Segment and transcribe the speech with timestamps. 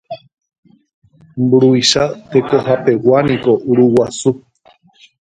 [1.41, 4.29] Mburuvicha tekohapeguániko Uruguasu